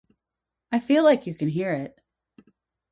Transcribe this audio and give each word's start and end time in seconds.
I 0.71 0.79
feel 0.79 1.03
like 1.03 1.27
you 1.27 1.35
can 1.35 1.47
hear 1.49 1.71
it. 1.73 2.01